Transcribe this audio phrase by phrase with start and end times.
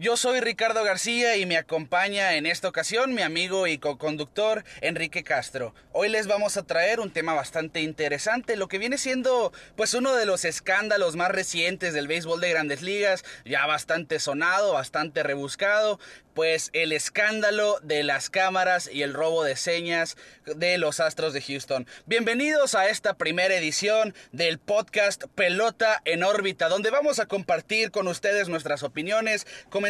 [0.00, 5.24] Yo soy Ricardo García y me acompaña en esta ocasión mi amigo y co-conductor Enrique
[5.24, 5.74] Castro.
[5.90, 10.14] Hoy les vamos a traer un tema bastante interesante, lo que viene siendo pues uno
[10.14, 15.98] de los escándalos más recientes del béisbol de grandes ligas, ya bastante sonado, bastante rebuscado,
[16.32, 21.42] pues el escándalo de las cámaras y el robo de señas de los Astros de
[21.42, 21.88] Houston.
[22.06, 28.06] Bienvenidos a esta primera edición del podcast Pelota en órbita, donde vamos a compartir con
[28.06, 29.87] ustedes nuestras opiniones, comentarios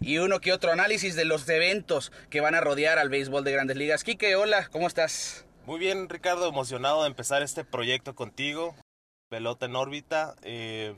[0.00, 3.52] y uno que otro análisis de los eventos que van a rodear al béisbol de
[3.52, 4.04] grandes ligas.
[4.04, 5.44] Quique, hola, ¿cómo estás?
[5.66, 8.74] Muy bien, Ricardo, emocionado de empezar este proyecto contigo,
[9.28, 10.94] Pelota en órbita, eh,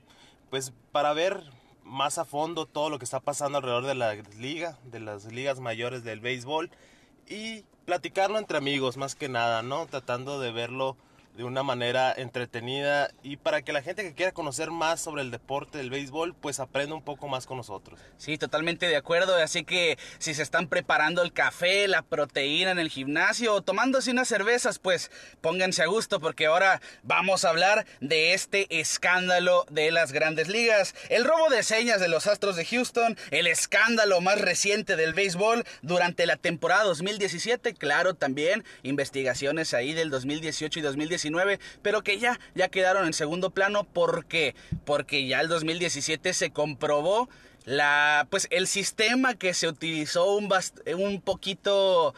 [0.51, 1.43] pues para ver
[1.85, 5.61] más a fondo todo lo que está pasando alrededor de la liga, de las ligas
[5.61, 6.71] mayores del béisbol
[7.29, 9.87] y platicarlo entre amigos más que nada, ¿no?
[9.87, 10.97] Tratando de verlo
[11.35, 15.33] de una manera entretenida y para que la gente que quiera conocer más sobre el
[15.33, 17.99] deporte del béisbol pues aprenda un poco más con nosotros.
[18.19, 22.79] Sí, totalmente de acuerdo, así que si se están preparando el café, la proteína en
[22.79, 25.11] el gimnasio o tomándose unas cervezas pues
[25.41, 30.95] pónganse a gusto porque ahora vamos a hablar de este escándalo de las grandes ligas,
[31.09, 35.65] el robo de señas de los Astros de Houston, el escándalo más reciente del béisbol
[35.83, 41.24] durante la temporada 2017, claro también investigaciones ahí del 2018 y 2019
[41.83, 43.85] pero que ya, ya quedaron en segundo plano.
[43.85, 44.55] ¿Por qué?
[44.85, 47.29] Porque ya el 2017 se comprobó
[47.65, 50.53] la, pues el sistema que se utilizó un,
[50.97, 52.15] un poquito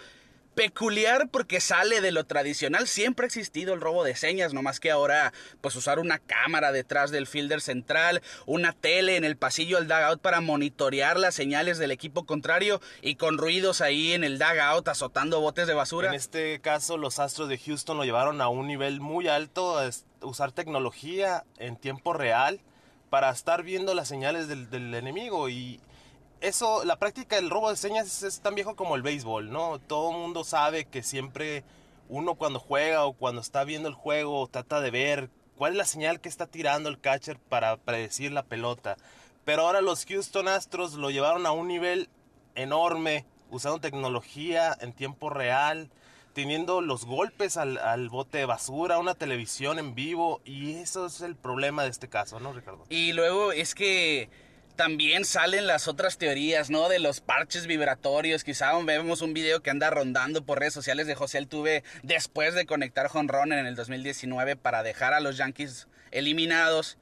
[0.57, 2.89] peculiar porque sale de lo tradicional.
[2.89, 6.73] Siempre ha existido el robo de señas, no más que ahora pues usar una cámara
[6.73, 11.77] detrás del fielder central, una tele en el pasillo del dugout para monitorear las señales
[11.79, 16.09] del equipo contrario y con ruidos ahí en el dugout azotando botes de basura.
[16.09, 19.79] En este caso los Astros de Houston lo llevaron a un nivel muy alto,
[20.23, 22.61] usar tecnología en tiempo real
[23.11, 25.81] para estar viendo las señales del enemigo y
[26.41, 29.79] eso, la práctica del robo de señas es, tan viejo como el béisbol, ¿no?
[29.79, 31.65] Todo el mundo sabe que siempre
[32.09, 35.85] uno cuando juega o cuando está viendo el juego trata de ver cuál es la
[35.85, 38.97] señal que está tirando el catcher para predecir la pelota.
[39.45, 42.09] Pero ahora los Houston Astros lo llevaron a un nivel
[42.55, 45.91] enorme, usando tecnología en tiempo real,
[46.33, 51.23] teniendo los golpes al, al, bote de basura, una televisión en vivo, y eso es
[51.23, 52.85] el problema de este caso, ¿no, Ricardo?
[52.91, 54.29] Y luego es que
[54.77, 56.89] también salen las otras teorías, ¿no?
[56.89, 58.45] De los parches vibratorios.
[58.45, 62.67] Quizá vemos un video que anda rondando por redes sociales de José Altuve después de
[62.67, 66.99] conectar Honron en el 2019 para dejar a los Yankees eliminados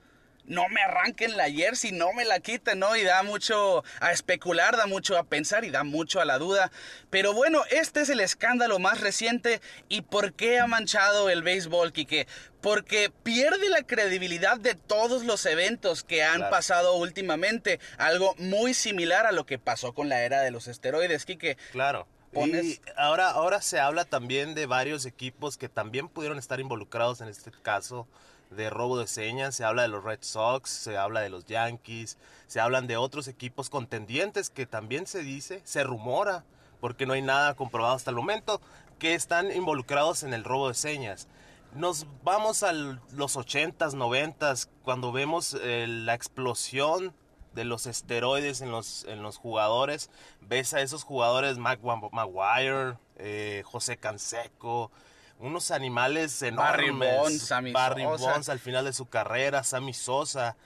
[0.46, 2.96] no me arranquen la jersey, no me la quiten, ¿no?
[2.96, 6.70] Y da mucho a especular, da mucho a pensar y da mucho a la duda.
[7.10, 9.60] Pero bueno, este es el escándalo más reciente.
[9.88, 12.26] ¿Y por qué ha manchado el béisbol, Quique?
[12.60, 17.80] Porque pierde la credibilidad de todos los eventos que han pasado últimamente.
[17.98, 21.56] Algo muy similar a lo que pasó con la era de los esteroides, Quique.
[21.72, 22.06] Claro.
[22.36, 27.28] Y ahora, ahora se habla también de varios equipos que también pudieron estar involucrados en
[27.28, 28.08] este caso
[28.54, 32.18] de robo de señas, se habla de los Red Sox, se habla de los Yankees,
[32.46, 36.44] se hablan de otros equipos contendientes que también se dice, se rumora,
[36.80, 38.60] porque no hay nada comprobado hasta el momento,
[38.98, 41.28] que están involucrados en el robo de señas.
[41.74, 47.14] Nos vamos a los 80s, 90s, cuando vemos eh, la explosión
[47.54, 50.10] de los esteroides en los, en los jugadores.
[50.40, 54.90] Ves a esos jugadores, Maguire, eh, José Canseco,
[55.38, 56.98] unos animales enormes.
[56.98, 60.56] Barry Bonds, Sammy Barry Bonds al final de su carrera, Sammy Sosa.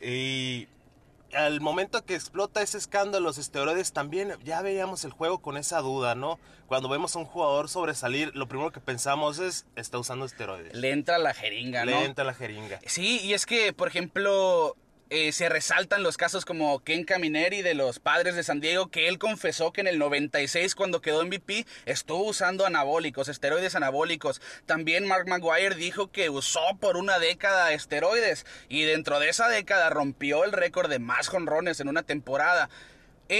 [0.00, 0.68] Y
[1.34, 5.80] al momento que explota ese escándalo, los esteroides también, ya veíamos el juego con esa
[5.80, 6.38] duda, ¿no?
[6.66, 10.74] Cuando vemos a un jugador sobresalir, lo primero que pensamos es, está usando esteroides.
[10.74, 11.90] Le entra la jeringa, ¿no?
[11.92, 12.80] Le entra la jeringa.
[12.86, 14.76] Sí, y es que, por ejemplo,
[15.10, 19.08] eh, se resaltan los casos como Ken Camineri de los padres de San Diego, que
[19.08, 24.40] él confesó que en el 96 cuando quedó MVP estuvo usando anabólicos, esteroides anabólicos.
[24.66, 29.90] También Mark Maguire dijo que usó por una década esteroides y dentro de esa década
[29.90, 32.70] rompió el récord de más jonrones en una temporada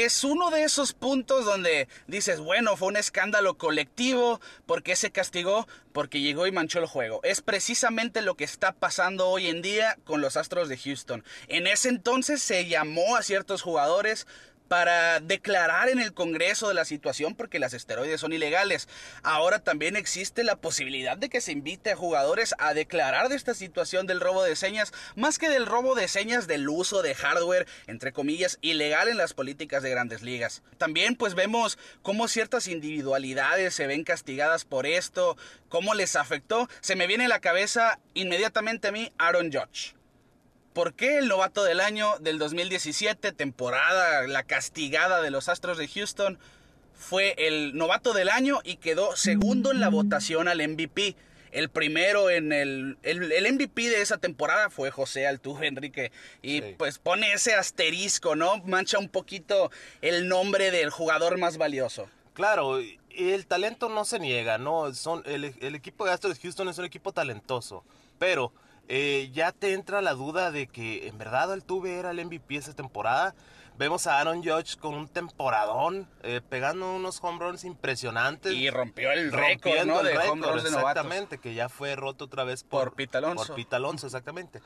[0.02, 5.12] es uno de esos puntos donde dices, bueno, fue un escándalo colectivo, ¿por qué se
[5.12, 5.68] castigó?
[5.92, 7.20] Porque llegó y manchó el juego.
[7.22, 11.24] Es precisamente lo que está pasando hoy en día con los Astros de Houston.
[11.48, 14.26] En ese entonces se llamó a ciertos jugadores
[14.68, 18.88] para declarar en el Congreso de la situación porque las esteroides son ilegales.
[19.22, 23.54] Ahora también existe la posibilidad de que se invite a jugadores a declarar de esta
[23.54, 27.66] situación del robo de señas, más que del robo de señas del uso de hardware,
[27.86, 30.62] entre comillas, ilegal en las políticas de grandes ligas.
[30.78, 35.36] También pues vemos cómo ciertas individualidades se ven castigadas por esto,
[35.68, 36.68] cómo les afectó.
[36.80, 39.94] Se me viene a la cabeza inmediatamente a mí Aaron Judge.
[40.74, 45.86] ¿Por qué el novato del año del 2017, temporada, la castigada de los Astros de
[45.86, 46.36] Houston,
[46.92, 51.14] fue el novato del año y quedó segundo en la votación al MVP?
[51.52, 56.10] El primero en el, el, MVP de esa temporada fue José Altuve, Enrique.
[56.42, 58.56] Y pues pone ese asterisco, ¿no?
[58.64, 59.70] Mancha un poquito
[60.02, 62.08] el nombre del jugador más valioso.
[62.32, 62.80] Claro,
[63.10, 64.92] el talento no se niega, ¿no?
[64.92, 67.84] Son, el, equipo de Astros de Houston es un equipo talentoso,
[68.18, 68.52] pero
[68.88, 72.74] eh, ya te entra la duda de que en verdad Altuve era el MVP esa
[72.74, 73.34] temporada.
[73.76, 78.52] Vemos a Aaron Judge con un temporadón, eh, pegando unos home runs impresionantes.
[78.52, 80.02] Y rompió el récord, ¿no?
[80.02, 83.46] De home runs de Exactamente, que ya fue roto otra vez por, por Alonso.
[83.48, 84.60] Por Pete Alonso, exactamente.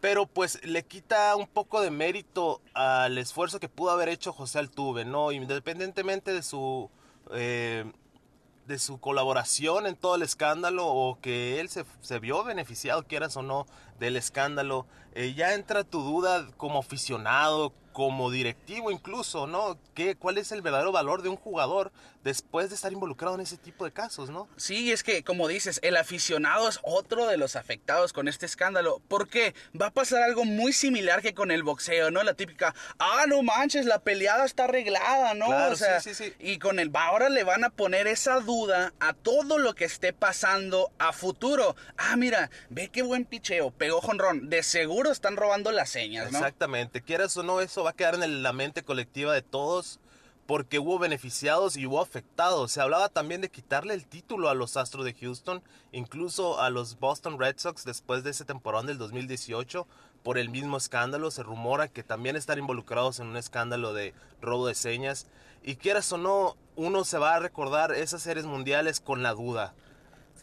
[0.00, 4.60] Pero pues le quita un poco de mérito al esfuerzo que pudo haber hecho José
[4.60, 5.32] Altuve, ¿no?
[5.32, 6.90] Independientemente de su...
[7.32, 7.90] Eh,
[8.66, 13.36] de su colaboración en todo el escándalo o que él se, se vio beneficiado, quieras
[13.36, 13.66] o no,
[13.98, 19.78] del escándalo, eh, ya entra tu duda como aficionado, como directivo incluso, ¿no?
[19.94, 21.92] ¿Qué, ¿Cuál es el verdadero valor de un jugador
[22.24, 24.48] después de estar involucrado en ese tipo de casos, ¿no?
[24.56, 29.00] Sí, es que, como dices, el aficionado es otro de los afectados con este escándalo.
[29.06, 32.22] porque Va a pasar algo muy similar que con el boxeo, ¿no?
[32.24, 35.46] La típica, ah, no manches, la peleada está arreglada, ¿no?
[35.48, 36.34] o sea, sí, sí, sí.
[36.40, 40.12] Y con el, ahora le van a poner esa duda a todo lo que esté
[40.12, 41.76] pasando a futuro.
[41.96, 44.48] Ah, mira, ve qué buen picheo, pegó jonrón.
[44.48, 46.38] De seguro están robando las señas, ¿no?
[46.38, 50.00] Exactamente, quieras o no, eso va a quedar en la mente colectiva de todos
[50.46, 52.72] porque hubo beneficiados y hubo afectados.
[52.72, 56.98] Se hablaba también de quitarle el título a los Astros de Houston, incluso a los
[56.98, 59.86] Boston Red Sox después de ese temporón del 2018
[60.22, 61.30] por el mismo escándalo.
[61.30, 65.26] Se rumora que también están involucrados en un escándalo de robo de señas.
[65.62, 69.74] Y quieras o no, uno se va a recordar esas series mundiales con la duda.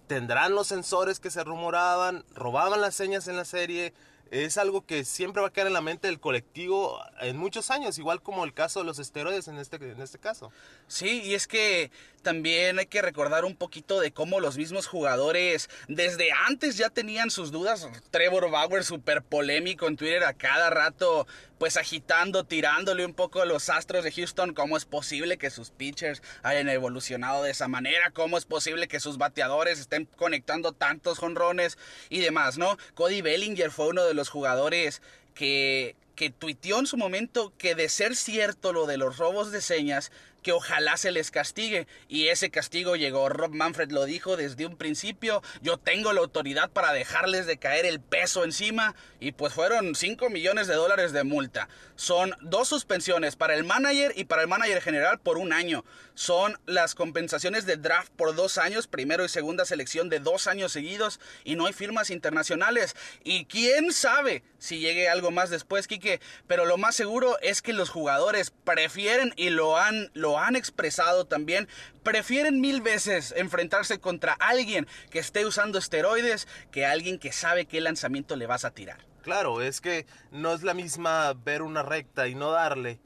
[0.08, 2.26] ¿Tendrán los sensores que se rumoraban?
[2.34, 3.94] ¿Robaban las señas en la serie?
[4.32, 8.00] Es algo que siempre va a quedar en la mente del colectivo en muchos años,
[8.00, 10.52] igual como el caso de los esteroides en este, en este caso.
[10.88, 11.92] Sí, y es que
[12.22, 17.30] también hay que recordar un poquito de cómo los mismos jugadores desde antes ya tenían
[17.30, 17.88] sus dudas.
[18.10, 23.46] Trevor Bauer súper polémico en Twitter a cada rato, pues agitando, tirándole un poco a
[23.46, 24.54] los astros de Houston.
[24.54, 28.12] ¿Cómo es posible que sus pitchers hayan evolucionado de esa manera?
[28.12, 31.78] ¿Cómo es posible que sus bateadores estén conectando tantos jonrones
[32.10, 32.78] y demás, no?
[32.94, 35.02] Cody Bellinger fue uno de los jugadores
[35.34, 39.60] que que tuiteó en su momento que de ser cierto lo de los robos de
[39.60, 41.88] señas, que ojalá se les castigue.
[42.08, 43.30] Y ese castigo llegó.
[43.30, 45.42] Rob Manfred lo dijo desde un principio.
[45.62, 48.96] Yo tengo la autoridad para dejarles de caer el peso encima.
[49.20, 51.70] Y pues fueron 5 millones de dólares de multa.
[51.96, 55.86] Son dos suspensiones para el manager y para el manager general por un año.
[56.14, 60.72] Son las compensaciones de draft por dos años, primero y segunda selección de dos años
[60.72, 61.20] seguidos.
[61.44, 62.96] Y no hay firmas internacionales.
[63.24, 66.22] Y quién sabe si llegue algo más después, Quique.
[66.46, 71.26] Pero lo más seguro es que los jugadores prefieren y lo han, lo han expresado
[71.26, 71.68] también,
[72.04, 77.82] prefieren mil veces enfrentarse contra alguien que esté usando esteroides que alguien que sabe qué
[77.82, 79.00] lanzamiento le vas a tirar.
[79.24, 83.00] Claro, es que no es la misma ver una recta y no darle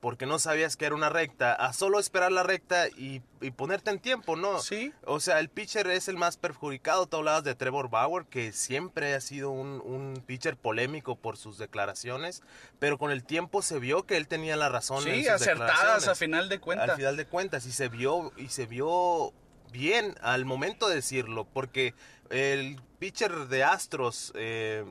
[0.00, 3.20] porque no sabías que era una recta, a solo esperar la recta y,
[3.56, 4.60] ponerte en tiempo, ¿no?
[4.60, 4.92] Sí.
[5.04, 7.06] O sea, el pitcher es el más perjudicado.
[7.06, 11.58] Tú hablabas de Trevor Bauer, que siempre ha sido un, un pitcher polémico por sus
[11.58, 12.42] declaraciones,
[12.78, 15.04] pero con el tiempo se vio que él tenía la razón.
[15.04, 16.90] Sí, acertadas a final de cuentas.
[16.90, 19.32] Al final de cuentas, y se vio, y se vio
[19.70, 21.94] bien al momento de decirlo, porque
[22.30, 24.32] el pitcher de Astros...
[24.34, 24.84] Eh,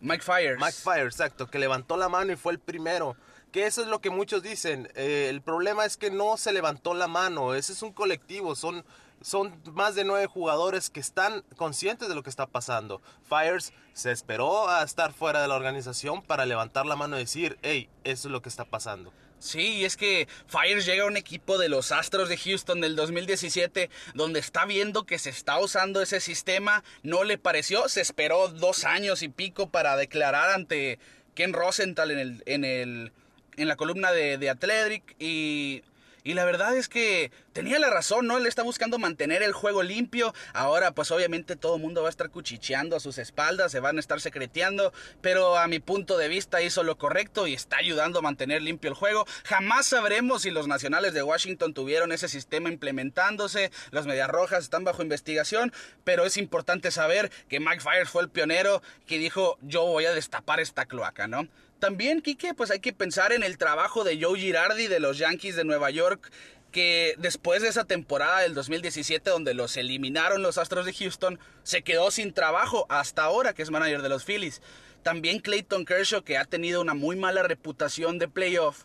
[0.00, 0.58] Mike Fires.
[0.58, 3.16] Mike Fires, exacto, que levantó la mano y fue el primero
[3.54, 4.90] que eso es lo que muchos dicen.
[4.96, 7.54] Eh, el problema es que no se levantó la mano.
[7.54, 8.56] Ese es un colectivo.
[8.56, 8.84] Son,
[9.20, 13.00] son más de nueve jugadores que están conscientes de lo que está pasando.
[13.22, 17.56] Fires se esperó a estar fuera de la organización para levantar la mano y decir,
[17.62, 19.12] hey, eso es lo que está pasando.
[19.38, 22.96] Sí, y es que Fires llega a un equipo de los Astros de Houston del
[22.96, 28.48] 2017 donde está viendo que se está usando ese sistema, no le pareció, se esperó
[28.48, 30.98] dos años y pico para declarar ante
[31.36, 33.12] Ken Rosenthal en el, en el
[33.56, 35.82] en la columna de, de y
[36.26, 38.38] y la verdad es que tenía la razón, ¿no?
[38.38, 40.34] Él está buscando mantener el juego limpio.
[40.54, 43.98] Ahora, pues obviamente todo el mundo va a estar cuchicheando a sus espaldas, se van
[43.98, 44.94] a estar secreteando.
[45.20, 48.88] Pero a mi punto de vista hizo lo correcto y está ayudando a mantener limpio
[48.88, 49.26] el juego.
[49.44, 53.70] Jamás sabremos si los nacionales de Washington tuvieron ese sistema implementándose.
[53.90, 55.74] Los Medias Rojas están bajo investigación.
[56.04, 60.14] Pero es importante saber que Mike Fires fue el pionero que dijo: Yo voy a
[60.14, 61.48] destapar esta cloaca, ¿no?
[61.84, 65.54] También, Quique, pues hay que pensar en el trabajo de Joe Girardi de los Yankees
[65.54, 66.32] de Nueva York,
[66.72, 71.82] que después de esa temporada del 2017 donde los eliminaron los Astros de Houston, se
[71.82, 74.62] quedó sin trabajo hasta ahora que es manager de los Phillies.
[75.02, 78.84] También Clayton Kershaw, que ha tenido una muy mala reputación de playoff,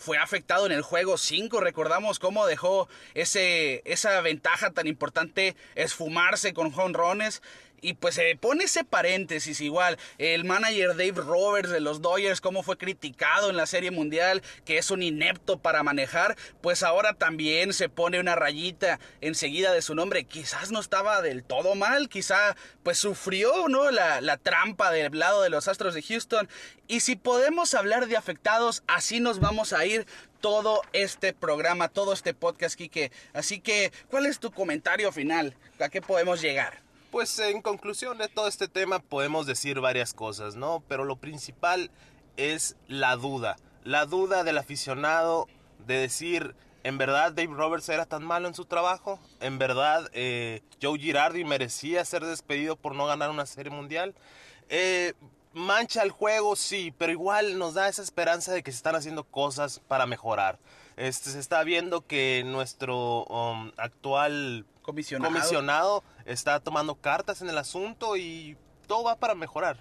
[0.00, 1.60] fue afectado en el juego 5.
[1.60, 7.42] Recordamos cómo dejó ese, esa ventaja tan importante esfumarse con jonrones.
[7.80, 9.98] Y pues se pone ese paréntesis igual.
[10.18, 14.78] El manager Dave Roberts de los Dodgers, cómo fue criticado en la Serie Mundial, que
[14.78, 19.94] es un inepto para manejar, pues ahora también se pone una rayita enseguida de su
[19.94, 20.24] nombre.
[20.24, 23.90] Quizás no estaba del todo mal, quizá pues sufrió, ¿no?
[23.90, 26.48] La, la trampa del lado de los Astros de Houston.
[26.86, 30.06] Y si podemos hablar de afectados, así nos vamos a ir
[30.40, 33.12] todo este programa, todo este podcast, Kike.
[33.32, 35.54] Así que, ¿cuál es tu comentario final?
[35.78, 36.89] ¿A qué podemos llegar?
[37.10, 40.84] Pues en conclusión de todo este tema podemos decir varias cosas, ¿no?
[40.86, 41.90] Pero lo principal
[42.36, 43.56] es la duda.
[43.82, 45.48] La duda del aficionado
[45.88, 49.18] de decir, ¿en verdad Dave Roberts era tan malo en su trabajo?
[49.40, 54.14] ¿En verdad eh, Joe Girardi merecía ser despedido por no ganar una serie mundial?
[54.68, 55.14] Eh,
[55.52, 59.24] mancha el juego, sí, pero igual nos da esa esperanza de que se están haciendo
[59.24, 60.60] cosas para mejorar.
[61.00, 65.32] Este, se está viendo que nuestro um, actual Comisionado.
[65.32, 69.78] comisionado está tomando cartas en el asunto y todo va para mejorar.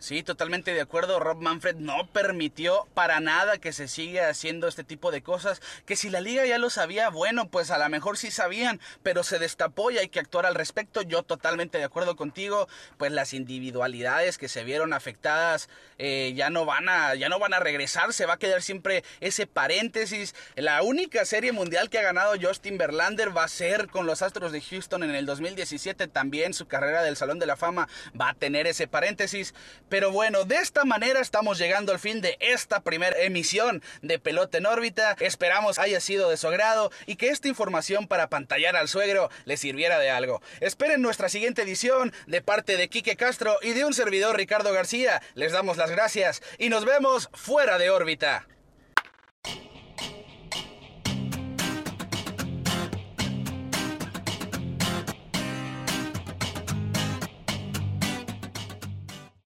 [0.00, 1.20] Sí, totalmente de acuerdo.
[1.20, 5.60] Rob Manfred no permitió para nada que se siga haciendo este tipo de cosas.
[5.84, 9.22] Que si la liga ya lo sabía, bueno, pues a lo mejor sí sabían, pero
[9.24, 11.02] se destapó y hay que actuar al respecto.
[11.02, 12.66] Yo totalmente de acuerdo contigo.
[12.96, 17.52] Pues las individualidades que se vieron afectadas eh, ya no van a, ya no van
[17.52, 18.14] a regresar.
[18.14, 20.34] Se va a quedar siempre ese paréntesis.
[20.56, 24.50] La única serie mundial que ha ganado Justin Verlander va a ser con los Astros
[24.50, 26.08] de Houston en el 2017.
[26.08, 27.86] También su carrera del Salón de la Fama
[28.18, 29.52] va a tener ese paréntesis.
[29.90, 34.56] Pero bueno, de esta manera estamos llegando al fin de esta primera emisión de Pelota
[34.58, 35.16] en órbita.
[35.18, 39.56] Esperamos haya sido de su agrado y que esta información para pantallar al suegro le
[39.56, 40.42] sirviera de algo.
[40.60, 45.20] Esperen nuestra siguiente edición de parte de Quique Castro y de un servidor Ricardo García.
[45.34, 48.46] Les damos las gracias y nos vemos fuera de órbita.